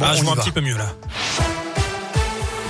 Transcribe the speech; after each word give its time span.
Ah, 0.00 0.14
je 0.14 0.22
vois 0.22 0.34
un 0.34 0.36
petit 0.36 0.52
peu 0.52 0.60
mieux 0.60 0.76
là. 0.76 0.92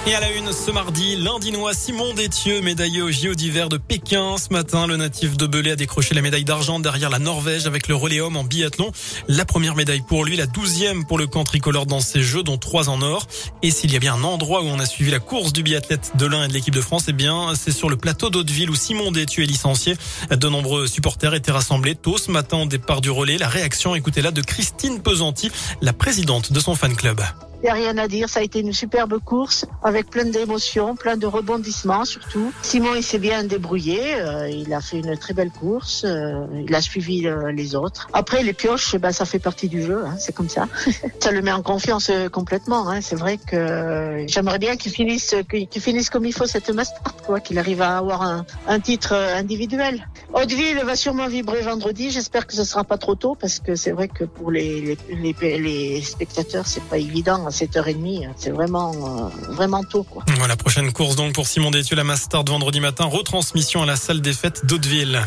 Et 0.09 0.15
à 0.15 0.21
la 0.21 0.33
une 0.33 0.55
ce 0.55 0.71
mardi, 0.71 1.17
l'Indinois 1.17 1.75
Simon 1.75 2.15
Détieux, 2.15 2.63
médaillé 2.63 3.03
au 3.03 3.11
JO 3.11 3.35
d'hiver 3.35 3.69
de 3.69 3.77
Pékin. 3.77 4.37
Ce 4.39 4.51
matin, 4.51 4.87
le 4.87 4.97
natif 4.97 5.37
de 5.37 5.47
Belay 5.47 5.73
a 5.73 5.77
décroché 5.77 6.15
la 6.15 6.23
médaille 6.23 6.47
d'argent 6.47 6.81
derrière 6.81 7.11
la 7.11 7.19
Norvège 7.19 7.67
avec 7.67 7.89
le 7.89 7.95
relais 7.95 8.21
homme 8.21 8.39
en 8.39 8.45
biathlon. 8.45 8.91
La 9.29 9.45
première 9.45 9.75
médaille 9.75 10.01
pour 10.01 10.25
lui, 10.25 10.39
la 10.39 10.47
douzième 10.47 11.05
pour 11.05 11.19
le 11.19 11.27
camp 11.27 11.45
tricolore 11.45 11.85
dans 11.85 12.01
ces 12.01 12.23
Jeux, 12.23 12.43
dont 12.43 12.57
trois 12.57 12.89
en 12.89 13.03
or. 13.03 13.27
Et 13.63 13.71
s'il 13.71 13.93
y 13.93 13.97
a 13.97 13.99
bien 13.99 14.15
un 14.15 14.25
endroit 14.25 14.63
où 14.63 14.67
on 14.69 14.79
a 14.79 14.87
suivi 14.87 15.11
la 15.11 15.19
course 15.19 15.53
du 15.53 15.63
biathlète 15.63 16.13
de 16.15 16.25
l'Ain 16.25 16.45
et 16.45 16.49
de 16.49 16.55
l'équipe 16.55 16.75
de 16.75 16.81
France, 16.81 17.05
eh 17.09 17.13
bien, 17.13 17.53
c'est 17.55 17.73
sur 17.73 17.91
le 17.91 17.99
plateau 17.99 18.31
d'Hauteville 18.31 18.71
où 18.71 18.77
Simon 18.77 19.13
Détieux 19.13 19.43
est 19.43 19.47
licencié. 19.47 19.95
De 20.31 20.49
nombreux 20.49 20.87
supporters 20.87 21.35
étaient 21.35 21.53
rassemblés 21.53 21.97
tôt 21.97 22.17
ce 22.17 22.31
matin 22.31 22.57
au 22.63 22.67
départ 22.67 23.03
du 23.03 23.11
relais. 23.11 23.37
La 23.37 23.49
réaction, 23.49 23.95
écoutez-la, 23.95 24.31
de 24.31 24.41
Christine 24.41 25.03
Pesanti, 25.03 25.51
la 25.83 25.93
présidente 25.93 26.51
de 26.51 26.61
son 26.61 26.75
fan 26.75 26.97
club. 26.97 27.21
Il 27.61 27.65
n'y 27.65 27.71
a 27.71 27.75
rien 27.75 27.99
à 27.99 28.07
dire, 28.07 28.29
ça 28.29 28.39
a 28.39 28.43
été 28.45 28.61
une 28.61 28.73
superbe 28.73 29.19
course 29.19 29.67
avec 29.83 30.11
plein 30.11 30.25
d'émotions, 30.25 30.95
plein 30.95 31.17
de 31.17 31.27
rebondissements 31.27 32.05
surtout. 32.05 32.53
Simon, 32.63 32.95
il 32.95 33.03
s'est 33.03 33.19
bien 33.19 33.43
débrouillé, 33.43 34.15
euh, 34.15 34.49
il 34.49 34.73
a 34.73 34.81
fait 34.81 34.99
une 34.99 35.17
très 35.17 35.35
belle 35.35 35.51
course, 35.51 36.05
euh, 36.05 36.47
il 36.55 36.73
a 36.73 36.81
suivi 36.81 37.27
euh, 37.27 37.51
les 37.51 37.75
autres. 37.75 38.09
Après, 38.13 38.45
les 38.45 38.53
pioches, 38.53 38.95
ben, 38.97 39.11
ça 39.11 39.25
fait 39.25 39.41
partie 39.41 39.69
du 39.69 39.83
jeu, 39.83 40.05
hein, 40.07 40.15
c'est 40.21 40.33
comme 40.33 40.49
ça. 40.49 40.69
ça 41.21 41.33
le 41.33 41.43
met 41.43 41.51
en 41.51 41.63
confiance 41.63 42.13
complètement. 42.31 42.89
Hein. 42.89 43.01
C'est 43.01 43.17
vrai 43.17 43.39
que 43.39 44.25
j'aimerais 44.29 44.61
bien 44.61 44.77
qu'il 44.77 44.93
finisse, 44.93 45.35
qu'il 45.51 45.83
finisse 45.83 46.11
comme 46.11 46.27
il 46.27 46.33
faut 46.33 46.47
cette 46.47 46.71
master, 46.71 47.17
quoi, 47.27 47.41
qu'il 47.41 47.59
arrive 47.59 47.83
à 47.83 47.99
avoir 47.99 48.23
un, 48.23 48.47
un 48.69 48.79
titre 48.79 49.13
individuel. 49.13 50.07
Hauteville 50.33 50.79
va 50.85 50.95
sûrement 50.95 51.27
vibrer 51.27 51.63
vendredi, 51.63 52.11
j'espère 52.11 52.47
que 52.47 52.55
ce 52.55 52.63
sera 52.63 52.85
pas 52.85 52.99
trop 52.99 53.17
tôt 53.17 53.35
parce 53.35 53.59
que 53.59 53.75
c'est 53.75 53.91
vrai 53.91 54.07
que 54.07 54.23
pour 54.23 54.53
les, 54.53 54.97
les, 55.11 55.35
les, 55.41 55.59
les 55.59 56.03
spectateurs, 56.03 56.67
c'est 56.67 56.85
pas 56.85 56.99
évident 56.99 57.48
à 57.49 57.51
7h30, 57.51 58.29
c'est 58.37 58.51
vraiment, 58.51 58.93
euh, 58.93 59.53
vraiment 59.53 59.83
tôt, 59.83 60.03
quoi. 60.03 60.23
Voilà, 60.37 60.57
prochaine 60.57 60.93
course 60.93 61.17
donc 61.17 61.35
pour 61.35 61.47
Simon 61.47 61.71
Détieux, 61.71 61.97
la 61.97 62.05
Mastard 62.05 62.45
vendredi 62.45 62.81
matin, 62.81 63.07
retransmission 63.07 63.83
à 63.83 63.87
la 63.87 63.97
salle 63.97 64.21
des 64.21 64.33
fêtes 64.35 64.67
d'Hauteville. 64.67 65.23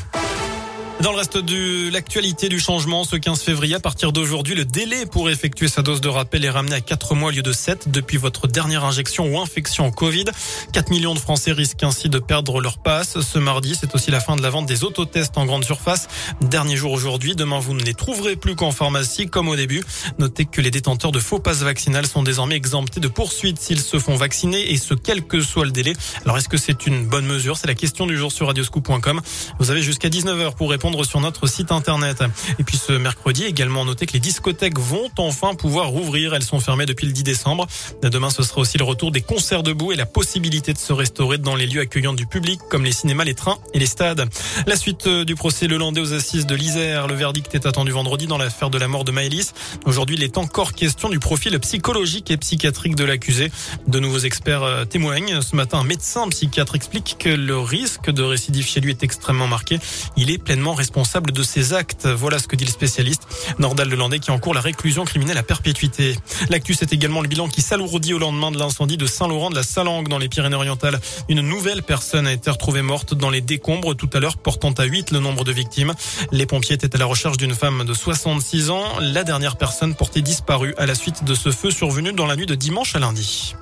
Dans 1.01 1.11
le 1.11 1.17
reste 1.17 1.37
de 1.37 1.89
l'actualité 1.91 2.47
du 2.47 2.59
changement, 2.59 3.05
ce 3.05 3.15
15 3.15 3.41
février, 3.41 3.73
à 3.73 3.79
partir 3.79 4.11
d'aujourd'hui, 4.11 4.53
le 4.53 4.65
délai 4.65 5.07
pour 5.07 5.31
effectuer 5.31 5.67
sa 5.67 5.81
dose 5.81 5.99
de 5.99 6.07
rappel 6.07 6.45
est 6.45 6.49
ramené 6.51 6.75
à 6.75 6.81
4 6.81 7.15
mois 7.15 7.29
au 7.29 7.31
lieu 7.31 7.41
de 7.41 7.51
7 7.51 7.89
depuis 7.89 8.17
votre 8.17 8.47
dernière 8.47 8.85
injection 8.85 9.25
ou 9.25 9.39
infection 9.39 9.87
au 9.87 9.91
Covid. 9.91 10.25
4 10.73 10.91
millions 10.91 11.15
de 11.15 11.19
Français 11.19 11.53
risquent 11.53 11.81
ainsi 11.81 12.07
de 12.07 12.19
perdre 12.19 12.61
leur 12.61 12.77
passe. 12.77 13.19
Ce 13.19 13.39
mardi, 13.39 13.73
c'est 13.73 13.95
aussi 13.95 14.11
la 14.11 14.19
fin 14.19 14.35
de 14.35 14.43
la 14.43 14.51
vente 14.51 14.67
des 14.67 14.83
autotests 14.83 15.39
en 15.39 15.47
grande 15.47 15.63
surface. 15.63 16.07
Dernier 16.39 16.75
jour 16.75 16.91
aujourd'hui. 16.91 17.35
Demain, 17.35 17.57
vous 17.57 17.73
ne 17.73 17.81
les 17.81 17.95
trouverez 17.95 18.35
plus 18.35 18.55
qu'en 18.55 18.71
pharmacie, 18.71 19.27
comme 19.27 19.47
au 19.47 19.55
début. 19.55 19.83
Notez 20.19 20.45
que 20.45 20.61
les 20.61 20.69
détenteurs 20.69 21.11
de 21.11 21.19
faux 21.19 21.39
passes 21.39 21.63
vaccinales 21.63 22.05
sont 22.05 22.21
désormais 22.21 22.55
exemptés 22.55 22.99
de 22.99 23.07
poursuites 23.07 23.59
s'ils 23.59 23.81
se 23.81 23.97
font 23.97 24.17
vacciner 24.17 24.71
et 24.71 24.77
ce, 24.77 24.93
quel 24.93 25.23
que 25.23 25.41
soit 25.41 25.65
le 25.65 25.71
délai. 25.71 25.93
Alors, 26.25 26.37
est-ce 26.37 26.49
que 26.49 26.57
c'est 26.57 26.85
une 26.85 27.07
bonne 27.07 27.25
mesure? 27.25 27.57
C'est 27.57 27.67
la 27.67 27.73
question 27.73 28.05
du 28.05 28.15
jour 28.17 28.31
sur 28.31 28.45
radioscoop.com. 28.45 29.19
Vous 29.57 29.71
avez 29.71 29.81
jusqu'à 29.81 30.09
19h 30.09 30.53
pour 30.53 30.69
répondre 30.69 30.90
sur 31.03 31.19
notre 31.19 31.47
site 31.47 31.71
internet. 31.71 32.23
Et 32.59 32.63
puis 32.63 32.77
ce 32.77 32.93
mercredi, 32.93 33.43
également 33.43 33.85
noté 33.85 34.05
que 34.05 34.13
les 34.13 34.19
discothèques 34.19 34.79
vont 34.79 35.09
enfin 35.17 35.55
pouvoir 35.55 35.89
rouvrir. 35.89 36.33
Elles 36.33 36.43
sont 36.43 36.59
fermées 36.59 36.85
depuis 36.85 37.07
le 37.07 37.13
10 37.13 37.23
décembre. 37.23 37.67
Demain, 38.03 38.29
ce 38.29 38.43
sera 38.43 38.61
aussi 38.61 38.77
le 38.77 38.83
retour 38.83 39.11
des 39.11 39.21
concerts 39.21 39.63
debout 39.63 39.91
et 39.91 39.95
la 39.95 40.05
possibilité 40.05 40.73
de 40.73 40.77
se 40.77 40.93
restaurer 40.93 41.37
dans 41.37 41.55
les 41.55 41.65
lieux 41.65 41.81
accueillants 41.81 42.13
du 42.13 42.25
public, 42.25 42.59
comme 42.69 42.83
les 42.83 42.91
cinémas, 42.91 43.23
les 43.23 43.35
trains 43.35 43.57
et 43.73 43.79
les 43.79 43.85
stades. 43.85 44.29
La 44.67 44.75
suite 44.75 45.07
euh, 45.07 45.25
du 45.25 45.35
procès 45.35 45.67
Le 45.67 45.77
Landais 45.77 46.01
aux 46.01 46.13
assises 46.13 46.45
de 46.45 46.55
l'Isère. 46.55 47.07
Le 47.07 47.15
verdict 47.15 47.53
est 47.55 47.65
attendu 47.65 47.91
vendredi 47.91 48.27
dans 48.27 48.37
l'affaire 48.37 48.69
de 48.69 48.77
la 48.77 48.87
mort 48.87 49.03
de 49.03 49.11
Maëlys. 49.11 49.53
Aujourd'hui, 49.85 50.15
il 50.15 50.23
est 50.23 50.37
encore 50.37 50.73
question 50.73 51.09
du 51.09 51.19
profil 51.19 51.57
psychologique 51.59 52.31
et 52.31 52.37
psychiatrique 52.37 52.95
de 52.95 53.03
l'accusé. 53.03 53.51
De 53.87 53.99
nouveaux 53.99 54.19
experts 54.19 54.63
euh, 54.63 54.85
témoignent. 54.85 55.41
Ce 55.41 55.55
matin, 55.55 55.79
un 55.79 55.83
médecin 55.83 56.27
psychiatre 56.29 56.75
explique 56.75 57.15
que 57.19 57.29
le 57.29 57.57
risque 57.57 58.09
de 58.09 58.23
récidive 58.23 58.65
chez 58.67 58.81
lui 58.81 58.91
est 58.91 59.03
extrêmement 59.03 59.47
marqué. 59.47 59.79
Il 60.17 60.31
est 60.31 60.37
pleinement 60.37 60.73
responsable 60.81 61.31
de 61.31 61.43
ses 61.43 61.73
actes. 61.73 62.07
Voilà 62.07 62.39
ce 62.39 62.47
que 62.47 62.55
dit 62.55 62.65
le 62.65 62.71
spécialiste. 62.71 63.27
Nordal 63.59 63.87
Lelandais 63.87 64.17
qui 64.17 64.31
encourt 64.31 64.55
la 64.55 64.61
réclusion 64.61 65.05
criminelle 65.05 65.37
à 65.37 65.43
perpétuité. 65.43 66.17
L'actu, 66.49 66.73
c'est 66.73 66.91
également 66.91 67.21
le 67.21 67.27
bilan 67.27 67.47
qui 67.47 67.61
s'alourdit 67.61 68.15
au 68.15 68.17
lendemain 68.17 68.49
de 68.49 68.57
l'incendie 68.57 68.97
de 68.97 69.05
Saint-Laurent 69.05 69.51
de 69.51 69.55
la 69.55 69.61
Salangue 69.61 70.07
dans 70.07 70.17
les 70.17 70.27
Pyrénées-Orientales. 70.27 70.99
Une 71.29 71.41
nouvelle 71.41 71.83
personne 71.83 72.25
a 72.25 72.33
été 72.33 72.49
retrouvée 72.49 72.81
morte 72.81 73.13
dans 73.13 73.29
les 73.29 73.41
décombres 73.41 73.95
tout 73.95 74.09
à 74.13 74.19
l'heure, 74.19 74.37
portant 74.37 74.71
à 74.71 74.85
8 74.85 75.11
le 75.11 75.19
nombre 75.19 75.43
de 75.43 75.51
victimes. 75.51 75.93
Les 76.31 76.47
pompiers 76.47 76.73
étaient 76.73 76.95
à 76.95 76.97
la 76.97 77.05
recherche 77.05 77.37
d'une 77.37 77.53
femme 77.53 77.83
de 77.85 77.93
66 77.93 78.71
ans. 78.71 78.85
La 79.01 79.23
dernière 79.23 79.57
personne 79.57 79.93
portée 79.93 80.23
disparue 80.23 80.73
à 80.79 80.87
la 80.87 80.95
suite 80.95 81.23
de 81.23 81.35
ce 81.35 81.51
feu 81.51 81.69
survenu 81.69 82.11
dans 82.11 82.25
la 82.25 82.35
nuit 82.35 82.47
de 82.47 82.55
dimanche 82.55 82.95
à 82.95 82.99
lundi. 82.99 83.53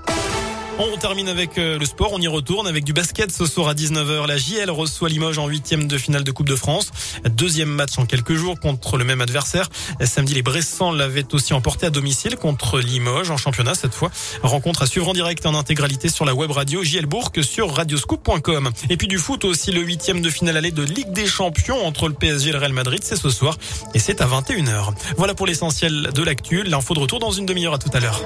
On 0.81 0.95
termine 0.95 1.28
avec 1.28 1.57
euh, 1.57 1.78
le 1.78 1.85
sport, 1.85 2.12
on 2.13 2.22
y 2.22 2.28
retourne 2.29 2.66
avec 2.66 2.85
du 2.85 2.94
basket 2.94 3.34
ce 3.34 3.45
soir 3.45 3.67
à 3.67 3.73
19h. 3.73 4.25
La 4.28 4.38
JL 4.38 4.72
reçoit 4.72 5.09
Limoges 5.09 5.38
en 5.38 5.47
huitième 5.47 5.90
de 5.90 5.97
finale 5.97 6.23
de 6.23 6.31
Coupe 6.31 6.47
de 6.47 6.56
France. 6.56 6.91
Deuxième 7.25 7.67
match 7.67 7.97
en 7.97 8.06
quelques 8.06 8.35
jours 8.35 8.57
contre 8.62 8.97
le 8.97 9.03
même 9.03 9.19
adversaire. 9.19 9.68
Samedi, 10.01 10.34
les 10.35 10.41
Bressans 10.41 10.94
l'avaient 10.94 11.34
aussi 11.34 11.53
emporté 11.53 11.85
à 11.85 11.89
domicile 11.89 12.38
contre 12.38 12.79
Limoges 12.79 13.29
en 13.29 13.35
championnat 13.35 13.75
cette 13.75 13.94
fois. 13.94 14.09
Rencontre 14.41 14.84
à 14.84 14.88
suivre 14.88 15.09
en 15.09 15.13
direct 15.13 15.45
en 15.45 15.53
intégralité 15.53 16.07
sur 16.07 16.23
la 16.23 16.34
web 16.34 16.51
radio 16.51 16.81
JL 16.81 17.07
Bourg 17.07 17.34
sur 17.41 17.75
radioscoop.com. 17.75 18.69
Et 18.89 18.95
puis 18.95 19.09
du 19.09 19.18
foot 19.18 19.44
aussi, 19.44 19.73
le 19.73 19.81
huitième 19.81 20.22
de 20.22 20.29
finale 20.29 20.56
aller 20.56 20.72
de 20.72 20.84
Ligue 20.84 21.12
des 21.12 21.28
Champions 21.28 21.85
entre 21.85 22.07
le 22.07 22.13
PSG 22.13 22.51
et 22.51 22.53
le 22.53 22.57
Real 22.57 22.72
Madrid, 22.72 23.01
c'est 23.03 23.18
ce 23.18 23.29
soir 23.29 23.57
et 23.94 24.00
c'est 24.00 24.22
à 24.22 24.28
21h. 24.28 24.94
Voilà 25.18 25.34
pour 25.34 25.45
l'essentiel 25.45 26.09
de 26.13 26.23
l'actu. 26.23 26.63
L'info 26.63 26.94
de 26.94 27.00
retour 27.00 27.19
dans 27.19 27.31
une 27.31 27.45
demi-heure 27.45 27.73
à 27.73 27.79
tout 27.79 27.91
à 27.91 28.00
l'heure. 28.00 28.23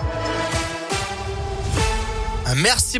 Merci. 2.55 2.83